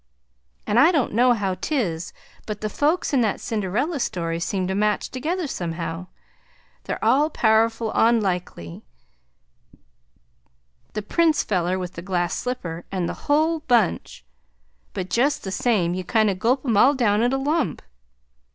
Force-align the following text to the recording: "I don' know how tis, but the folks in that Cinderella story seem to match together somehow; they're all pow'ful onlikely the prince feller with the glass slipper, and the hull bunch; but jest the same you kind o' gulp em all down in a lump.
"I 0.65 0.91
don' 0.91 1.13
know 1.13 1.33
how 1.33 1.53
tis, 1.61 2.11
but 2.47 2.61
the 2.61 2.69
folks 2.71 3.13
in 3.13 3.21
that 3.21 3.39
Cinderella 3.39 3.99
story 3.99 4.39
seem 4.39 4.65
to 4.67 4.73
match 4.73 5.11
together 5.11 5.45
somehow; 5.45 6.07
they're 6.85 7.05
all 7.05 7.29
pow'ful 7.29 7.91
onlikely 7.93 8.81
the 10.93 11.03
prince 11.03 11.43
feller 11.43 11.77
with 11.77 11.93
the 11.93 12.01
glass 12.01 12.33
slipper, 12.35 12.83
and 12.91 13.07
the 13.07 13.13
hull 13.29 13.59
bunch; 13.67 14.25
but 14.93 15.07
jest 15.11 15.43
the 15.43 15.51
same 15.51 15.93
you 15.93 16.03
kind 16.03 16.31
o' 16.31 16.33
gulp 16.33 16.65
em 16.65 16.77
all 16.77 16.95
down 16.95 17.21
in 17.21 17.31
a 17.31 17.37
lump. 17.37 17.83